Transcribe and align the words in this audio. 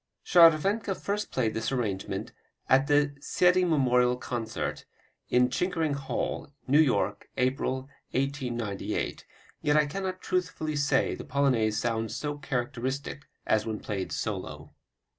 Scharwenka 0.23 0.95
first 0.95 1.29
played 1.29 1.53
this 1.53 1.71
arrangement 1.71 2.31
at 2.67 2.89
a 2.89 3.09
Seidl 3.19 3.69
memorial 3.69 4.17
concert, 4.17 4.83
in 5.29 5.47
Chickering 5.51 5.93
Hall, 5.93 6.51
New 6.65 6.79
York, 6.79 7.29
April, 7.37 7.81
1898. 8.13 9.27
Yet 9.61 9.77
I 9.77 9.85
cannot 9.85 10.19
truthfully 10.19 10.75
say 10.75 11.13
the 11.13 11.23
Polonaise 11.23 11.77
sounds 11.77 12.15
so 12.15 12.39
characteristic 12.39 13.27
as 13.45 13.67
when 13.67 13.79
played 13.79 14.11
solo. 14.11 14.73